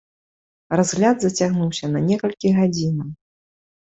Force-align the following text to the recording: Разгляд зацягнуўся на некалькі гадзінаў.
Разгляд 0.79 1.17
зацягнуўся 1.25 1.89
на 1.97 2.01
некалькі 2.07 2.51
гадзінаў. 2.57 3.13